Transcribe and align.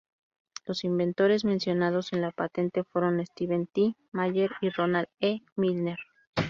Los 0.65 0.83
inventores 0.83 1.45
mencionados 1.45 2.11
en 2.11 2.21
la 2.21 2.31
patente 2.31 2.83
fueron 2.83 3.23
Steven 3.23 3.67
T. 3.67 3.93
Mayer 4.11 4.49
y 4.59 4.69
Ronald 4.71 5.09
E. 5.19 5.41
Milner. 5.55 5.99